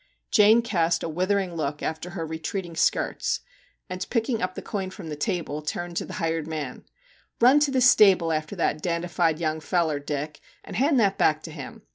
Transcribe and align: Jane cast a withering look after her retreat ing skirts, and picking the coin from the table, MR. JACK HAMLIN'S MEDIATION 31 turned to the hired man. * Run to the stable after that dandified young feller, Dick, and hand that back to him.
Jane 0.31 0.63
cast 0.63 1.03
a 1.03 1.07
withering 1.07 1.53
look 1.53 1.83
after 1.83 2.09
her 2.17 2.25
retreat 2.25 2.65
ing 2.65 2.75
skirts, 2.75 3.41
and 3.87 4.03
picking 4.09 4.37
the 4.39 4.61
coin 4.63 4.89
from 4.89 5.09
the 5.09 5.15
table, 5.15 5.61
MR. 5.61 5.63
JACK 5.63 5.73
HAMLIN'S 5.75 5.75
MEDIATION 5.77 5.95
31 5.95 5.95
turned 5.95 5.97
to 5.97 6.05
the 6.05 6.25
hired 6.25 6.47
man. 6.47 6.85
* 7.11 7.39
Run 7.39 7.59
to 7.59 7.69
the 7.71 7.81
stable 7.81 8.31
after 8.31 8.55
that 8.55 8.81
dandified 8.81 9.39
young 9.39 9.59
feller, 9.59 9.99
Dick, 9.99 10.39
and 10.63 10.75
hand 10.75 10.99
that 10.99 11.19
back 11.19 11.43
to 11.43 11.51
him. 11.51 11.83